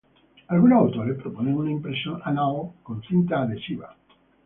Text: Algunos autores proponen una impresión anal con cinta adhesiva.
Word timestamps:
Algunos 0.47 0.79
autores 0.79 1.19
proponen 1.21 1.55
una 1.57 1.69
impresión 1.69 2.19
anal 2.25 2.71
con 2.81 3.03
cinta 3.03 3.43
adhesiva. 3.43 3.95